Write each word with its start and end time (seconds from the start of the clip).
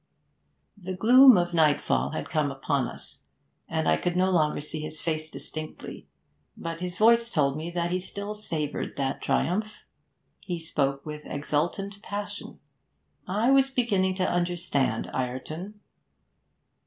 The 0.75 0.95
gloom 0.95 1.37
of 1.37 1.53
nightfall 1.53 2.09
had 2.09 2.27
come 2.27 2.49
upon 2.49 2.87
us, 2.87 3.21
and 3.69 3.87
I 3.87 3.97
could 3.97 4.15
no 4.15 4.31
longer 4.31 4.59
see 4.59 4.81
his 4.81 4.99
face 4.99 5.29
distinctly, 5.29 6.07
but 6.57 6.79
his 6.81 6.97
voice 6.97 7.29
told 7.29 7.55
me 7.55 7.69
that 7.69 7.91
he 7.91 7.99
still 7.99 8.33
savoured 8.33 8.97
that 8.97 9.21
triumph. 9.21 9.83
He 10.39 10.59
spoke 10.59 11.05
with 11.05 11.29
exultant 11.29 12.01
passion. 12.01 12.57
I 13.27 13.51
was 13.51 13.69
beginning 13.69 14.15
to 14.15 14.27
understand 14.27 15.05
Ireton. 15.13 15.79